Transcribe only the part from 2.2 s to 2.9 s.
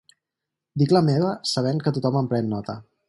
en pren nota.